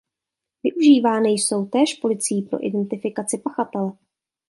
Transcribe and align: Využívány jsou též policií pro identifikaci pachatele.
Využívány 0.63 1.29
jsou 1.31 1.65
též 1.65 1.93
policií 1.93 2.41
pro 2.41 2.65
identifikaci 2.65 3.37
pachatele. 3.37 3.93